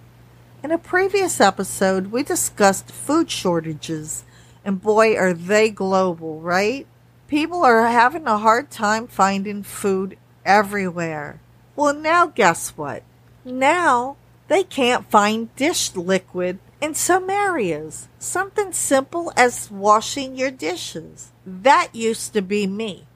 In 0.64 0.70
a 0.70 0.78
previous 0.78 1.42
episode, 1.42 2.12
we 2.12 2.22
discussed 2.22 2.92
food 2.92 3.32
shortages, 3.32 4.26
and 4.64 4.80
boy, 4.80 5.16
are 5.16 5.34
they 5.34 5.72
global, 5.72 6.40
right? 6.40 6.86
People 7.28 7.66
are 7.66 7.88
having 7.88 8.28
a 8.28 8.38
hard 8.38 8.70
time 8.70 9.08
finding 9.08 9.64
food 9.64 10.20
everywhere. 10.46 11.42
Well, 11.76 11.96
now 11.96 12.28
guess 12.28 12.78
what? 12.78 13.02
Now 13.44 14.18
they 14.50 14.64
can't 14.64 15.10
find 15.10 15.54
dish 15.56 15.96
liquid 15.96 16.60
in 16.86 16.94
some 16.94 17.32
areas. 17.32 18.08
Something 18.20 18.72
simple 18.72 19.34
as 19.36 19.72
washing 19.72 20.38
your 20.38 20.52
dishes. 20.52 21.32
That 21.44 21.90
used 21.94 22.34
to 22.34 22.44
be 22.44 22.68
me. 22.68 23.08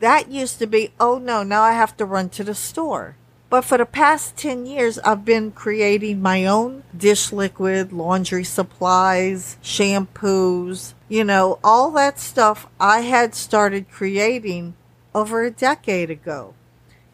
That 0.00 0.30
used 0.30 0.58
to 0.60 0.66
be, 0.66 0.92
oh 0.98 1.18
no, 1.18 1.42
now 1.42 1.62
I 1.62 1.72
have 1.72 1.94
to 1.98 2.06
run 2.06 2.30
to 2.30 2.44
the 2.44 2.54
store. 2.54 3.16
But 3.50 3.64
for 3.64 3.76
the 3.76 3.86
past 3.86 4.36
10 4.36 4.64
years, 4.64 4.98
I've 5.00 5.24
been 5.26 5.50
creating 5.52 6.22
my 6.22 6.46
own 6.46 6.84
dish 6.96 7.30
liquid, 7.30 7.92
laundry 7.92 8.44
supplies, 8.44 9.58
shampoos, 9.62 10.94
you 11.08 11.24
know, 11.24 11.58
all 11.62 11.90
that 11.92 12.18
stuff 12.18 12.66
I 12.80 13.00
had 13.00 13.34
started 13.34 13.90
creating 13.90 14.74
over 15.14 15.44
a 15.44 15.50
decade 15.50 16.10
ago. 16.10 16.54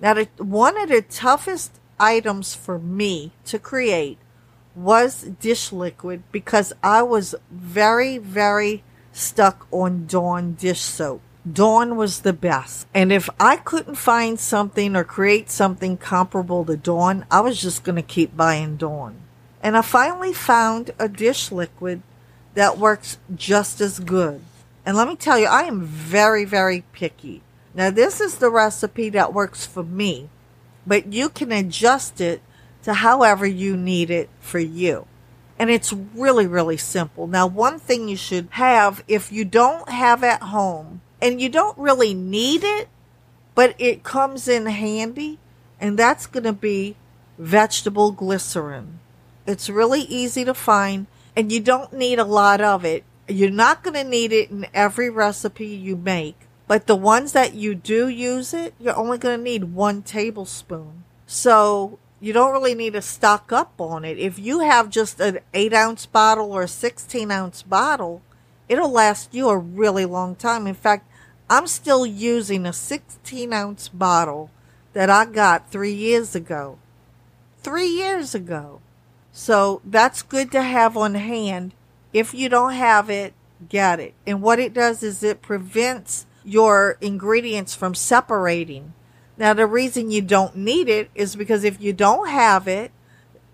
Now, 0.00 0.14
the, 0.14 0.28
one 0.38 0.80
of 0.80 0.90
the 0.90 1.02
toughest 1.02 1.80
items 1.98 2.54
for 2.54 2.78
me 2.78 3.32
to 3.46 3.58
create 3.58 4.18
was 4.74 5.22
dish 5.40 5.72
liquid 5.72 6.22
because 6.32 6.72
I 6.82 7.02
was 7.02 7.34
very, 7.50 8.18
very 8.18 8.82
stuck 9.12 9.66
on 9.70 10.06
Dawn 10.06 10.54
dish 10.54 10.80
soap. 10.80 11.22
Dawn 11.50 11.96
was 11.96 12.20
the 12.20 12.32
best. 12.32 12.86
And 12.94 13.12
if 13.12 13.28
I 13.38 13.56
couldn't 13.56 13.96
find 13.96 14.40
something 14.40 14.96
or 14.96 15.04
create 15.04 15.50
something 15.50 15.96
comparable 15.96 16.64
to 16.64 16.76
Dawn, 16.76 17.26
I 17.30 17.40
was 17.40 17.60
just 17.60 17.84
going 17.84 17.96
to 17.96 18.02
keep 18.02 18.36
buying 18.36 18.76
Dawn. 18.76 19.16
And 19.62 19.76
I 19.76 19.82
finally 19.82 20.32
found 20.32 20.92
a 20.98 21.08
dish 21.08 21.52
liquid 21.52 22.02
that 22.54 22.78
works 22.78 23.18
just 23.34 23.80
as 23.80 23.98
good. 23.98 24.40
And 24.86 24.96
let 24.96 25.08
me 25.08 25.16
tell 25.16 25.38
you, 25.38 25.46
I 25.46 25.62
am 25.62 25.82
very, 25.82 26.44
very 26.44 26.84
picky. 26.92 27.42
Now, 27.74 27.90
this 27.90 28.20
is 28.20 28.36
the 28.36 28.50
recipe 28.50 29.08
that 29.10 29.34
works 29.34 29.66
for 29.66 29.82
me, 29.82 30.28
but 30.86 31.12
you 31.12 31.28
can 31.28 31.50
adjust 31.50 32.20
it 32.20 32.40
to 32.84 32.94
however 32.94 33.46
you 33.46 33.76
need 33.76 34.10
it 34.10 34.30
for 34.40 34.58
you. 34.58 35.06
And 35.58 35.70
it's 35.70 35.92
really, 35.92 36.46
really 36.46 36.76
simple. 36.76 37.26
Now, 37.26 37.46
one 37.46 37.78
thing 37.78 38.08
you 38.08 38.16
should 38.16 38.48
have 38.52 39.04
if 39.08 39.30
you 39.30 39.44
don't 39.44 39.88
have 39.88 40.24
at 40.24 40.42
home 40.42 41.00
and 41.20 41.40
you 41.40 41.48
don't 41.48 41.78
really 41.78 42.12
need 42.12 42.62
it, 42.64 42.88
but 43.54 43.74
it 43.78 44.02
comes 44.02 44.48
in 44.48 44.66
handy, 44.66 45.38
and 45.80 45.98
that's 45.98 46.26
going 46.26 46.44
to 46.44 46.52
be 46.52 46.96
vegetable 47.38 48.10
glycerin. 48.10 48.98
It's 49.46 49.70
really 49.70 50.00
easy 50.02 50.44
to 50.44 50.54
find 50.54 51.06
and 51.36 51.50
you 51.50 51.60
don't 51.60 51.92
need 51.92 52.18
a 52.18 52.24
lot 52.24 52.60
of 52.60 52.84
it. 52.84 53.04
You're 53.28 53.50
not 53.50 53.82
going 53.82 53.94
to 53.94 54.04
need 54.04 54.32
it 54.32 54.50
in 54.50 54.66
every 54.74 55.10
recipe 55.10 55.66
you 55.66 55.96
make, 55.96 56.36
but 56.66 56.86
the 56.86 56.96
ones 56.96 57.32
that 57.32 57.54
you 57.54 57.74
do 57.74 58.08
use 58.08 58.54
it, 58.54 58.74
you're 58.78 58.96
only 58.96 59.18
going 59.18 59.38
to 59.38 59.42
need 59.42 59.74
one 59.74 60.02
tablespoon. 60.02 61.04
So 61.26 61.98
you 62.24 62.32
don't 62.32 62.52
really 62.52 62.74
need 62.74 62.94
to 62.94 63.02
stock 63.02 63.52
up 63.52 63.78
on 63.78 64.02
it. 64.02 64.18
If 64.18 64.38
you 64.38 64.60
have 64.60 64.88
just 64.88 65.20
an 65.20 65.40
8 65.52 65.74
ounce 65.74 66.06
bottle 66.06 66.52
or 66.52 66.62
a 66.62 66.68
16 66.68 67.30
ounce 67.30 67.62
bottle, 67.62 68.22
it'll 68.66 68.90
last 68.90 69.34
you 69.34 69.50
a 69.50 69.58
really 69.58 70.06
long 70.06 70.34
time. 70.34 70.66
In 70.66 70.74
fact, 70.74 71.06
I'm 71.50 71.66
still 71.66 72.06
using 72.06 72.64
a 72.64 72.72
16 72.72 73.52
ounce 73.52 73.90
bottle 73.90 74.50
that 74.94 75.10
I 75.10 75.26
got 75.26 75.70
three 75.70 75.92
years 75.92 76.34
ago. 76.34 76.78
Three 77.58 77.88
years 77.88 78.34
ago. 78.34 78.80
So 79.30 79.82
that's 79.84 80.22
good 80.22 80.50
to 80.52 80.62
have 80.62 80.96
on 80.96 81.16
hand. 81.16 81.74
If 82.14 82.32
you 82.32 82.48
don't 82.48 82.72
have 82.72 83.10
it, 83.10 83.34
get 83.68 84.00
it. 84.00 84.14
And 84.26 84.40
what 84.40 84.58
it 84.58 84.72
does 84.72 85.02
is 85.02 85.22
it 85.22 85.42
prevents 85.42 86.24
your 86.42 86.96
ingredients 87.02 87.74
from 87.74 87.94
separating. 87.94 88.94
Now, 89.36 89.52
the 89.52 89.66
reason 89.66 90.10
you 90.10 90.22
don't 90.22 90.56
need 90.56 90.88
it 90.88 91.10
is 91.14 91.34
because 91.36 91.64
if 91.64 91.80
you 91.80 91.92
don't 91.92 92.28
have 92.28 92.68
it, 92.68 92.92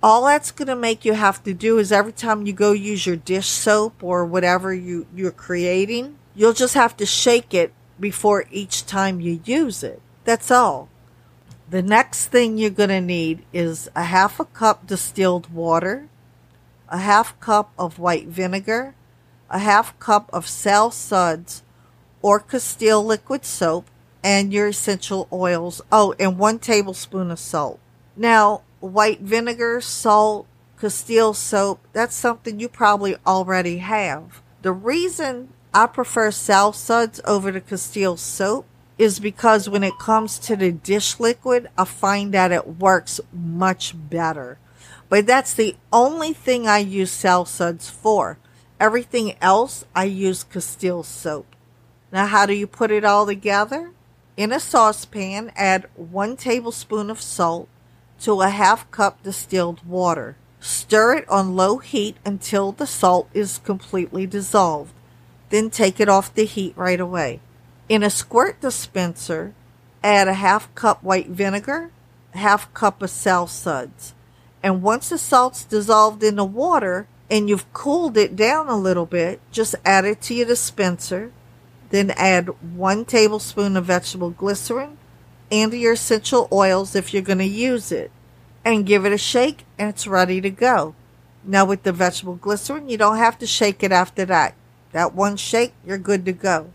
all 0.03 0.27
that's 0.27 0.51
going 0.51 0.69
to 0.69 0.77
make 0.77 1.05
you 1.05 1.13
have 1.13 1.43
to 1.45 1.55
do 1.55 1.79
is 1.79 1.93
every 1.93 2.13
time 2.13 2.47
you 2.47 2.53
go 2.53 2.73
use 2.73 3.07
your 3.07 3.17
dish 3.17 3.47
soap 3.47 4.03
or 4.03 4.25
whatever 4.25 4.73
you, 4.73 5.07
you're 5.15 5.31
creating, 5.31 6.17
you'll 6.35 6.53
just 6.53 6.75
have 6.75 6.97
to 6.99 7.07
shake 7.07 7.53
it 7.55 7.73
before 7.99 8.47
each 8.51 8.87
time 8.87 9.21
you 9.21 9.41
use 9.45 9.83
it. 9.83 10.01
That's 10.25 10.51
all. 10.51 10.89
The 11.69 11.83
next 11.83 12.27
thing 12.27 12.59
you're 12.59 12.71
going 12.71 12.89
to 12.91 13.01
need 13.01 13.45
is 13.53 13.91
a 13.95 14.05
half 14.05 14.41
a 14.41 14.45
cup 14.45 14.87
distilled 14.87 15.53
water, 15.53 16.09
a 16.89 16.99
half 16.99 17.39
cup 17.41 17.73
of 17.79 17.99
white 17.99 18.27
vinegar, 18.27 18.95
a 19.49 19.59
half 19.59 19.99
cup 19.99 20.29
of 20.33 20.49
Sal 20.49 20.91
Suds 20.91 21.62
or 22.23 22.41
Castile 22.41 23.05
liquid 23.05 23.44
soap, 23.44 23.87
and 24.22 24.52
your 24.52 24.69
essential 24.69 25.28
oils. 25.32 25.81
Oh, 25.90 26.14
and 26.19 26.38
one 26.38 26.58
tablespoon 26.58 27.31
of 27.31 27.38
salt. 27.38 27.81
Now, 28.17 28.62
white 28.81 29.20
vinegar, 29.20 29.81
salt, 29.81 30.46
Castile 30.81 31.34
soap, 31.34 31.81
that's 31.93 32.14
something 32.14 32.58
you 32.58 32.69
probably 32.69 33.14
already 33.26 33.78
have. 33.78 34.40
The 34.62 34.72
reason 34.72 35.52
I 35.75 35.87
prefer 35.87 36.31
Sal 36.31 36.72
Suds 36.72 37.20
over 37.26 37.52
the 37.52 37.61
Castile 37.61 38.17
soap 38.17 38.67
is 38.96 39.20
because 39.20 39.69
when 39.69 39.84
it 39.84 39.99
comes 39.99 40.38
to 40.38 40.56
the 40.56 40.73
dish 40.73 41.20
liquid, 41.20 41.69
I 41.76 41.84
find 41.84 42.32
that 42.32 42.50
it 42.50 42.78
works 42.78 43.20
much 43.32 43.94
better. 43.94 44.58
But 45.11 45.26
that's 45.26 45.52
the 45.52 45.76
only 45.93 46.32
thing 46.32 46.66
I 46.66 46.78
use 46.78 47.11
Sal 47.11 47.44
Suds 47.44 47.90
for. 47.90 48.38
Everything 48.78 49.37
else, 49.43 49.84
I 49.94 50.05
use 50.05 50.44
Castile 50.44 51.02
soap. 51.02 51.55
Now, 52.11 52.26
how 52.26 52.46
do 52.46 52.55
you 52.55 52.66
put 52.66 52.90
it 52.90 53.05
all 53.05 53.26
together? 53.26 53.93
In 54.40 54.52
a 54.52 54.58
saucepan, 54.58 55.52
add 55.54 55.87
one 55.96 56.34
tablespoon 56.34 57.10
of 57.10 57.20
salt 57.20 57.69
to 58.20 58.40
a 58.40 58.48
half 58.48 58.90
cup 58.90 59.22
distilled 59.22 59.87
water. 59.87 60.34
Stir 60.60 61.16
it 61.16 61.28
on 61.28 61.56
low 61.56 61.76
heat 61.76 62.16
until 62.25 62.72
the 62.72 62.87
salt 62.87 63.28
is 63.34 63.58
completely 63.58 64.26
dissolved. 64.26 64.94
Then 65.50 65.69
take 65.69 66.00
it 66.00 66.08
off 66.08 66.32
the 66.32 66.46
heat 66.46 66.72
right 66.75 66.98
away. 66.98 67.40
In 67.90 68.02
a 68.02 68.08
squirt 68.08 68.62
dispenser, 68.62 69.52
add 70.02 70.26
a 70.26 70.32
half 70.32 70.75
cup 70.75 71.02
white 71.02 71.28
vinegar, 71.28 71.90
half 72.31 72.72
cup 72.72 73.02
of 73.02 73.10
sal 73.10 73.46
suds. 73.46 74.14
And 74.62 74.82
once 74.82 75.10
the 75.10 75.19
salt's 75.19 75.64
dissolved 75.64 76.22
in 76.22 76.37
the 76.37 76.46
water 76.46 77.06
and 77.31 77.50
you've 77.50 77.70
cooled 77.75 78.16
it 78.16 78.37
down 78.37 78.70
a 78.70 78.76
little 78.78 79.04
bit, 79.04 79.42
just 79.52 79.75
add 79.84 80.06
it 80.06 80.22
to 80.22 80.34
your 80.34 80.46
dispenser. 80.46 81.31
Then 81.90 82.12
add 82.12 82.48
one 82.76 83.04
tablespoon 83.04 83.76
of 83.76 83.84
vegetable 83.84 84.31
glycerin 84.31 84.96
and 85.50 85.72
your 85.72 85.92
essential 85.92 86.48
oils 86.52 86.94
if 86.94 87.12
you're 87.12 87.22
going 87.22 87.38
to 87.38 87.44
use 87.44 87.92
it. 87.92 88.10
And 88.64 88.87
give 88.87 89.04
it 89.06 89.12
a 89.12 89.19
shake 89.19 89.64
and 89.78 89.88
it's 89.88 90.06
ready 90.06 90.40
to 90.40 90.50
go. 90.50 90.94
Now 91.44 91.64
with 91.64 91.82
the 91.82 91.92
vegetable 91.92 92.37
glycerin, 92.37 92.88
you 92.88 92.98
don't 92.98 93.16
have 93.16 93.38
to 93.38 93.46
shake 93.46 93.82
it 93.82 93.92
after 93.92 94.25
that. 94.26 94.54
That 94.92 95.14
one 95.14 95.37
shake, 95.37 95.72
you're 95.84 95.98
good 95.98 96.25
to 96.26 96.32
go. 96.32 96.70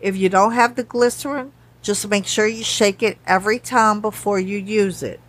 If 0.00 0.16
you 0.16 0.28
don't 0.28 0.52
have 0.52 0.76
the 0.76 0.84
glycerin, 0.84 1.52
just 1.82 2.08
make 2.08 2.26
sure 2.26 2.46
you 2.46 2.64
shake 2.64 3.02
it 3.02 3.18
every 3.26 3.58
time 3.58 4.00
before 4.00 4.40
you 4.40 4.58
use 4.58 5.02
it. 5.02 5.20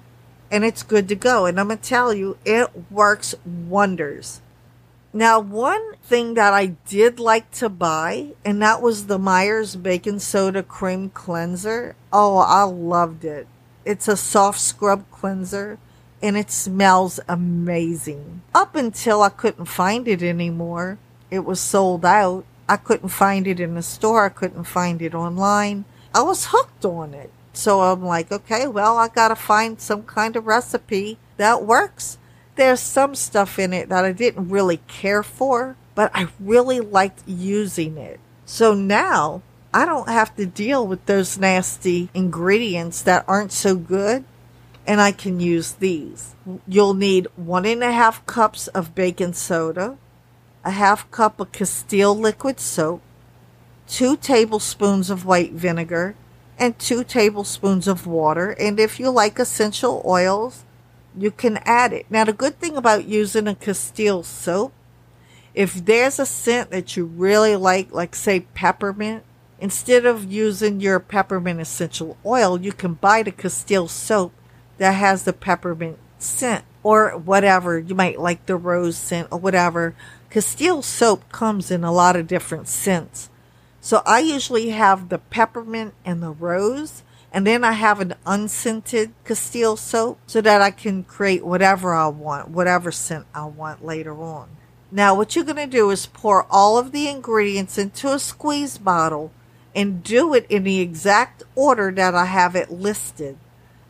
And 0.50 0.64
it's 0.64 0.84
good 0.84 1.08
to 1.10 1.16
go. 1.16 1.46
And 1.46 1.60
I'm 1.60 1.68
going 1.68 1.80
to 1.80 1.84
tell 1.84 2.14
you, 2.14 2.38
it 2.46 2.70
works 2.90 3.36
wonders. 3.46 4.42
Now, 5.14 5.40
one 5.40 5.96
thing 6.04 6.34
that 6.36 6.54
I 6.54 6.76
did 6.88 7.20
like 7.20 7.50
to 7.52 7.70
buy, 7.70 8.34
and 8.46 8.62
that 8.62 8.82
was 8.82 9.08
the 9.08 9.18
Meyers 9.18 9.76
Baking 9.76 10.20
Soda 10.20 10.62
Cream 10.64 11.10
Cleanser. 11.10 11.96
Oh, 12.12 12.38
I 12.38 12.64
loved 12.64 13.24
it. 13.24 13.48
It's 13.86 14.10
a 14.10 14.18
soft 14.18 14.60
scrub 14.60 15.10
cleanser 15.12 15.80
and 16.22 16.36
it 16.36 16.52
smells 16.52 17.20
amazing. 17.28 18.42
Up 18.54 18.76
until 18.76 19.22
I 19.22 19.30
couldn't 19.30 19.66
find 19.66 20.08
it 20.08 20.22
anymore, 20.22 20.98
it 21.30 21.46
was 21.46 21.60
sold 21.60 22.04
out. 22.06 22.46
I 22.68 22.78
couldn't 22.78 23.10
find 23.10 23.48
it 23.48 23.60
in 23.60 23.76
the 23.76 23.82
store, 23.82 24.26
I 24.26 24.30
couldn't 24.30 24.66
find 24.66 25.02
it 25.02 25.16
online. 25.16 25.86
I 26.14 26.22
was 26.22 26.48
hooked 26.48 26.84
on 26.84 27.14
it. 27.14 27.32
So 27.54 27.82
I'm 27.82 28.04
like, 28.04 28.32
okay, 28.32 28.68
well, 28.68 28.98
I 28.98 29.08
gotta 29.08 29.36
find 29.36 29.80
some 29.80 30.04
kind 30.04 30.36
of 30.36 30.46
recipe 30.46 31.18
that 31.38 31.64
works. 31.64 32.18
There's 32.58 32.80
some 32.80 33.16
stuff 33.16 33.58
in 33.58 33.72
it 33.72 33.90
that 33.90 34.04
I 34.04 34.12
didn't 34.12 34.50
really 34.50 34.78
care 34.88 35.24
for, 35.24 35.78
but 35.96 36.12
I 36.14 36.28
really 36.40 36.80
liked 36.80 37.22
using 37.28 37.98
it. 37.98 38.20
So 38.46 38.74
now 38.74 39.42
I 39.74 39.86
don't 39.86 40.10
have 40.10 40.36
to 40.36 40.46
deal 40.46 40.86
with 40.86 41.06
those 41.06 41.38
nasty 41.38 42.10
ingredients 42.14 43.02
that 43.04 43.26
aren't 43.28 43.52
so 43.52 43.76
good 43.76 44.26
and 44.88 45.02
I 45.02 45.12
can 45.12 45.40
use 45.40 45.74
these. 45.74 46.34
You'll 46.66 46.94
need 46.94 47.28
one 47.36 47.66
and 47.66 47.84
a 47.84 47.92
half 47.92 48.26
cups 48.26 48.68
of 48.70 48.96
baking 48.96 49.34
soda, 49.34 49.98
a 50.64 50.72
half 50.72 51.12
cup 51.12 51.42
of 51.42 51.52
Castile 51.52 52.18
liquid 52.18 52.60
soap, 52.60 53.02
two 53.88 54.16
tablespoons 54.16 55.10
of 55.10 55.26
white 55.26 55.52
vinegar, 55.52 56.16
and 56.58 56.80
two 56.80 57.04
tablespoons 57.04 57.88
of 57.88 58.08
water. 58.08 58.52
And 58.52 58.80
if 58.80 59.00
you 59.00 59.10
like 59.10 59.38
essential 59.38 60.02
oils, 60.06 60.64
you 61.18 61.32
can 61.32 61.58
add 61.66 61.94
it. 61.94 62.06
Now, 62.10 62.24
the 62.24 62.34
good 62.34 62.60
thing 62.60 62.78
about 62.78 63.06
using 63.06 63.48
a 63.48 63.56
Castile 63.56 64.24
soap, 64.24 64.74
if 65.54 65.74
there's 65.74 66.20
a 66.20 66.26
scent 66.26 66.72
that 66.72 66.96
you 66.96 67.06
really 67.06 67.56
like, 67.56 67.92
like 67.92 68.16
say 68.16 68.42
peppermint, 68.54 69.24
instead 69.60 70.06
of 70.06 70.32
using 70.32 70.80
your 70.80 71.00
peppermint 71.00 71.60
essential 71.60 72.18
oil, 72.26 72.60
you 72.62 72.72
can 72.72 72.94
buy 72.94 73.24
the 73.24 73.32
Castile 73.32 73.88
soap 73.88 74.34
that 74.78 74.92
has 74.92 75.24
the 75.24 75.34
peppermint 75.34 75.98
scent 76.20 76.64
or 76.84 77.18
whatever. 77.18 77.80
You 77.80 77.96
might 77.96 78.20
like 78.20 78.46
the 78.46 78.56
rose 78.56 78.98
scent 78.98 79.28
or 79.32 79.40
whatever. 79.40 79.96
Castile 80.30 80.82
soap 80.82 81.30
comes 81.32 81.72
in 81.72 81.84
a 81.84 81.92
lot 81.92 82.16
of 82.16 82.28
different 82.28 82.68
scents. 82.68 83.30
So 83.82 84.02
I 84.06 84.20
usually 84.20 84.70
have 84.70 85.10
the 85.10 85.18
peppermint 85.18 85.94
and 86.06 86.22
the 86.22 86.32
rose, 86.32 87.04
and 87.38 87.46
then 87.46 87.64
I 87.64 87.74
have 87.74 88.00
an 88.00 88.16
unscented 88.26 89.14
Castile 89.24 89.78
soap 89.78 90.18
so 90.26 90.42
that 90.42 90.60
I 90.60 90.72
can 90.72 91.04
create 91.04 91.46
whatever 91.46 91.94
I 91.94 92.08
want, 92.08 92.50
whatever 92.50 92.92
scent 92.92 93.28
I 93.32 93.46
want 93.46 93.86
later 93.86 94.20
on. 94.20 94.50
Now, 94.92 95.14
what 95.14 95.36
you're 95.36 95.46
going 95.46 95.58
to 95.58 95.68
do 95.68 95.92
is 95.92 96.08
pour 96.08 96.48
all 96.50 96.80
of 96.80 96.92
the 96.92 97.08
ingredients 97.08 97.78
into 97.78 98.12
a 98.12 98.18
squeeze 98.18 98.80
bottle 98.80 99.32
and 99.76 100.02
do 100.02 100.34
it 100.34 100.48
in 100.50 100.64
the 100.64 100.80
exact 100.80 101.44
order 101.54 101.92
that 101.92 102.16
I 102.16 102.26
have 102.26 102.56
it 102.56 102.72
listed 102.72 103.38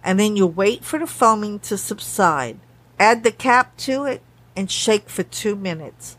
and 0.03 0.19
then 0.19 0.35
you 0.35 0.45
wait 0.45 0.83
for 0.83 0.99
the 0.99 1.07
foaming 1.07 1.59
to 1.59 1.77
subside. 1.77 2.59
Add 2.99 3.23
the 3.23 3.31
cap 3.31 3.77
to 3.77 4.03
it 4.03 4.21
and 4.57 4.69
shake 4.69 5.07
for 5.07 5.23
two 5.23 5.55
minutes. 5.55 6.17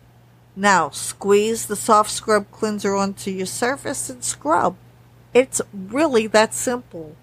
Now 0.57 0.89
squeeze 0.89 1.67
the 1.67 1.77
soft 1.77 2.11
scrub 2.11 2.51
cleanser 2.51 2.95
onto 2.95 3.31
your 3.31 3.45
surface 3.45 4.09
and 4.09 4.25
scrub. 4.25 4.79
It's 5.35 5.61
really 5.73 6.27
that 6.29 6.55
simple. 6.55 7.17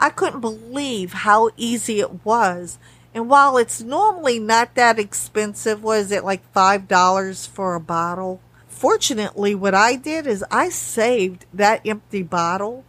I 0.00 0.10
couldn't 0.10 0.40
believe 0.40 1.12
how 1.12 1.50
easy 1.56 2.00
it 2.00 2.24
was. 2.24 2.78
And 3.14 3.28
while 3.28 3.56
it's 3.56 3.80
normally 3.80 4.38
not 4.38 4.74
that 4.74 4.98
expensive, 4.98 5.82
was 5.82 6.10
it 6.10 6.24
like 6.24 6.52
$5 6.52 7.48
for 7.48 7.74
a 7.74 7.80
bottle? 7.80 8.40
Fortunately, 8.66 9.54
what 9.54 9.74
I 9.74 9.94
did 9.94 10.26
is 10.26 10.44
I 10.50 10.68
saved 10.68 11.46
that 11.54 11.86
empty 11.86 12.22
bottle 12.22 12.84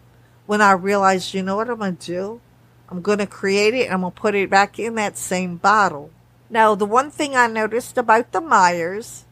when 0.48 0.62
I 0.62 0.72
realized, 0.72 1.34
you 1.34 1.44
know 1.44 1.58
what 1.58 1.70
I'm 1.70 1.78
going 1.78 1.98
to 1.98 2.06
do? 2.06 2.42
I'm 2.90 3.02
going 3.02 3.20
to 3.20 3.28
create 3.28 3.74
it 3.74 3.86
and 3.86 3.94
I'm 3.94 4.02
going 4.02 4.14
to 4.14 4.20
put 4.20 4.36
it 4.36 4.50
back 4.50 4.80
in 4.80 4.96
that 4.96 5.18
same 5.18 5.58
bottle. 5.58 6.12
Now, 6.50 6.76
the 6.76 6.86
one 6.86 7.12
thing 7.12 7.36
I 7.36 7.48
noticed 7.48 7.98
about 7.98 8.32
the 8.32 8.42
Meyers, 8.42 9.25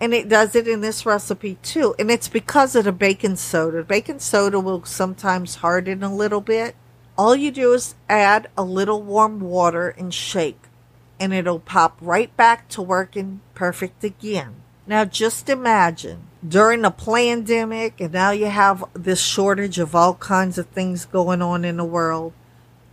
and 0.00 0.14
it 0.14 0.28
does 0.28 0.54
it 0.54 0.68
in 0.68 0.80
this 0.80 1.04
recipe 1.04 1.58
too, 1.62 1.94
and 1.98 2.10
it's 2.10 2.28
because 2.28 2.76
of 2.76 2.84
the 2.84 2.92
baking 2.92 3.36
soda. 3.36 3.82
Baking 3.82 4.20
soda 4.20 4.60
will 4.60 4.84
sometimes 4.84 5.56
harden 5.56 6.02
a 6.02 6.14
little 6.14 6.40
bit. 6.40 6.76
All 7.16 7.34
you 7.34 7.50
do 7.50 7.72
is 7.72 7.94
add 8.08 8.48
a 8.56 8.62
little 8.62 9.02
warm 9.02 9.40
water 9.40 9.88
and 9.88 10.14
shake, 10.14 10.62
and 11.18 11.32
it'll 11.32 11.58
pop 11.58 11.98
right 12.00 12.34
back 12.36 12.68
to 12.70 12.82
working 12.82 13.40
perfect 13.54 14.04
again. 14.04 14.62
Now, 14.86 15.04
just 15.04 15.48
imagine 15.48 16.28
during 16.46 16.82
the 16.82 16.90
pandemic, 16.90 18.00
and 18.00 18.12
now 18.12 18.30
you 18.30 18.46
have 18.46 18.84
this 18.94 19.20
shortage 19.20 19.78
of 19.78 19.94
all 19.94 20.14
kinds 20.14 20.58
of 20.58 20.66
things 20.68 21.04
going 21.04 21.42
on 21.42 21.64
in 21.64 21.76
the 21.76 21.84
world 21.84 22.32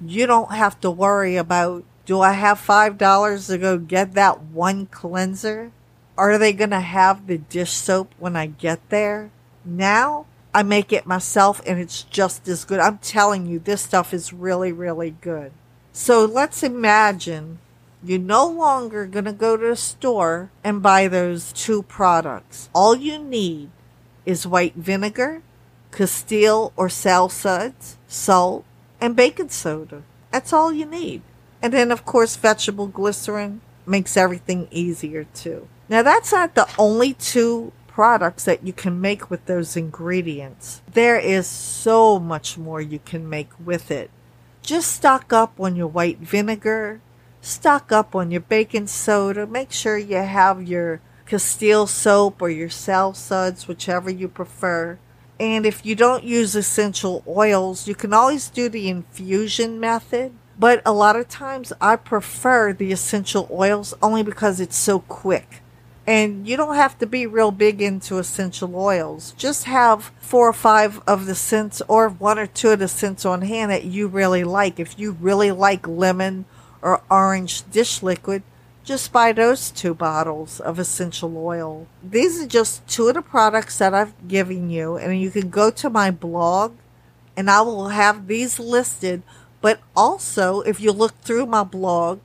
you 0.04 0.28
don't 0.28 0.52
have 0.52 0.80
to 0.82 0.92
worry 0.92 1.36
about 1.36 1.84
do 2.06 2.22
I 2.22 2.34
have 2.34 2.60
$5 2.60 3.48
to 3.48 3.58
go 3.58 3.78
get 3.80 4.14
that 4.14 4.42
one 4.42 4.86
cleanser? 4.88 5.72
Are 6.18 6.38
they 6.38 6.54
going 6.54 6.70
to 6.70 6.80
have 6.80 7.28
the 7.28 7.38
dish 7.38 7.72
soap 7.72 8.14
when 8.18 8.36
I 8.36 8.46
get 8.46 8.90
there? 8.90 9.32
Now 9.64 10.26
I 10.54 10.64
make 10.64 10.94
it 10.94 11.06
myself 11.06 11.62
and 11.66 11.80
it's 11.80 12.04
just 12.04 12.48
as 12.48 12.64
good. 12.64 12.80
I'm 12.80 13.00
telling 13.00 13.46
you, 13.46 13.60
this 13.60 13.82
stuff 13.82 14.14
is 14.14 14.32
really, 14.32 14.72
really 14.72 15.12
good. 15.20 15.52
So 15.92 16.24
let's 16.26 16.64
imagine 16.64 17.60
you're 18.04 18.20
no 18.20 18.48
longer 18.48 19.06
going 19.06 19.26
to 19.26 19.34
go 19.34 19.58
to 19.58 19.72
a 19.72 19.76
store 19.76 20.52
and 20.64 20.82
buy 20.82 21.08
those 21.08 21.52
two 21.52 21.84
products. 21.84 22.70
All 22.74 22.96
you 22.96 23.20
need 23.20 23.70
is 24.26 24.48
white 24.48 24.76
vinegar, 24.76 25.42
Castile 25.92 26.72
or 26.76 26.90
sal 26.90 27.30
suds, 27.30 27.98
salt, 28.08 28.66
and 29.02 29.16
baking 29.16 29.50
soda. 29.50 30.04
That's 30.32 30.54
all 30.54 30.72
you 30.72 30.86
need. 30.86 31.22
And 31.62 31.74
then, 31.74 31.92
of 31.92 32.06
course, 32.06 32.36
vegetable 32.36 32.88
glycerin 32.88 33.62
makes 33.88 34.18
everything 34.18 34.68
easier 34.72 35.26
too. 35.34 35.68
Now, 35.88 36.02
that's 36.02 36.32
not 36.32 36.56
the 36.56 36.68
only 36.78 37.14
two 37.14 37.72
products 37.88 38.44
that 38.44 38.66
you 38.66 38.74
can 38.74 39.00
make 39.00 39.30
with 39.30 39.46
those 39.46 39.78
ingredients. 39.78 40.82
There 40.92 41.18
is 41.20 41.48
so 41.48 42.20
much 42.20 42.58
more 42.58 42.82
you 42.82 43.00
can 43.00 43.30
make 43.30 43.50
with 43.64 43.92
it. 43.92 44.10
Just 44.62 44.92
stock 44.92 45.32
up 45.32 45.60
on 45.60 45.76
your 45.76 45.88
white 45.88 46.20
vinegar, 46.20 47.02
stock 47.40 47.92
up 47.92 48.16
on 48.16 48.32
your 48.32 48.42
baking 48.42 48.88
soda, 48.88 49.46
make 49.46 49.72
sure 49.72 49.98
you 49.98 50.18
have 50.18 50.64
your 50.64 51.02
Castile 51.26 51.88
soap 51.88 52.42
or 52.42 52.50
your 52.50 52.70
sal 52.70 53.14
suds, 53.14 53.68
whichever 53.68 54.10
you 54.10 54.28
prefer. 54.28 55.00
And 55.40 55.66
if 55.66 55.86
you 55.86 55.96
don't 55.96 56.24
use 56.24 56.56
essential 56.56 57.24
oils, 57.28 57.88
you 57.88 57.96
can 57.96 58.14
always 58.14 58.50
do 58.50 58.70
the 58.70 58.90
infusion 58.90 59.80
method. 59.80 60.34
But 60.58 60.82
a 60.86 60.94
lot 60.94 61.16
of 61.16 61.28
times 61.28 61.74
I 61.82 61.96
prefer 61.98 62.72
the 62.72 62.92
essential 62.92 63.48
oils 63.52 63.94
only 64.02 64.24
because 64.24 64.60
it's 64.60 64.78
so 64.78 65.00
quick. 65.00 65.62
And 66.08 66.48
you 66.48 66.56
don't 66.56 66.76
have 66.76 66.98
to 67.00 67.08
be 67.08 67.26
real 67.26 67.52
big 67.52 67.82
into 67.82 68.20
essential 68.20 68.76
oils. 68.76 69.34
Just 69.38 69.64
have 69.66 70.12
four 70.20 70.48
or 70.48 70.54
five 70.54 71.02
of 71.08 71.26
the 71.26 71.36
scents 71.36 71.82
or 71.88 72.10
one 72.10 72.38
or 72.38 72.46
two 72.46 72.70
of 72.70 72.80
the 72.80 72.88
scents 72.88 73.26
on 73.26 73.42
hand 73.42 73.72
that 73.72 73.86
you 73.86 74.08
really 74.08 74.44
like. 74.44 74.80
If 74.80 75.00
you 75.00 75.14
really 75.14 75.52
like 75.52 75.88
lemon 75.88 76.46
or 76.82 77.02
orange 77.10 77.70
dish 77.72 78.04
liquid, 78.04 78.44
just 78.84 79.12
buy 79.12 79.34
those 79.34 79.72
two 79.72 79.96
bottles 79.96 80.60
of 80.60 80.78
essential 80.78 81.36
oil. 81.36 81.88
These 82.04 82.44
are 82.44 82.48
just 82.48 82.88
two 82.88 83.08
of 83.08 83.16
the 83.16 83.24
products 83.24 83.80
that 83.80 83.96
I've 83.96 84.28
given 84.28 84.70
you, 84.70 84.96
and 84.96 85.20
you 85.20 85.32
can 85.32 85.50
go 85.50 85.72
to 85.72 85.90
my 85.90 86.12
blog 86.12 86.76
and 87.36 87.50
I 87.50 87.62
will 87.62 87.90
have 87.90 88.28
these 88.28 88.60
listed. 88.60 89.24
But 89.66 89.82
also, 89.96 90.62
if 90.62 90.80
you 90.80 90.92
look 90.92 91.20
through 91.22 91.48
my 91.48 91.64
blog, 91.64 92.20